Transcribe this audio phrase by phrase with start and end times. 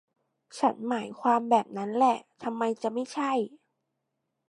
[0.57, 3.31] ฉันหมายความแบบนั้นแหละ ทำไมจะไม่ใช่